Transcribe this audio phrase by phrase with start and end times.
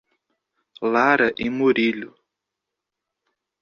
[0.93, 2.11] Lara e Murilo